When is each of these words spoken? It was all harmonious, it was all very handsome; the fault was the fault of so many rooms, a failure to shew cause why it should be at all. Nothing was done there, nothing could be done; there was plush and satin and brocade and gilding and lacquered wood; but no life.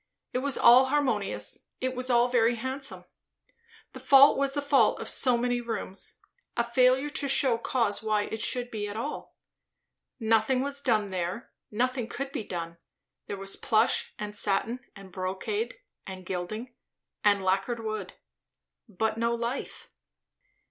It 0.33 0.39
was 0.39 0.57
all 0.57 0.85
harmonious, 0.85 1.67
it 1.79 1.93
was 1.95 2.09
all 2.09 2.27
very 2.27 2.55
handsome; 2.55 3.05
the 3.93 3.99
fault 3.99 4.35
was 4.35 4.53
the 4.55 4.61
fault 4.63 4.99
of 4.99 5.07
so 5.07 5.37
many 5.37 5.61
rooms, 5.61 6.15
a 6.57 6.63
failure 6.63 7.11
to 7.11 7.27
shew 7.27 7.59
cause 7.59 8.01
why 8.01 8.23
it 8.23 8.41
should 8.41 8.71
be 8.71 8.87
at 8.87 8.97
all. 8.97 9.37
Nothing 10.19 10.61
was 10.61 10.81
done 10.81 11.11
there, 11.11 11.51
nothing 11.69 12.07
could 12.07 12.31
be 12.31 12.43
done; 12.43 12.77
there 13.27 13.37
was 13.37 13.55
plush 13.55 14.15
and 14.17 14.35
satin 14.35 14.79
and 14.95 15.11
brocade 15.11 15.75
and 16.07 16.25
gilding 16.25 16.73
and 17.23 17.43
lacquered 17.43 17.83
wood; 17.85 18.13
but 18.89 19.19
no 19.19 19.35
life. 19.35 19.87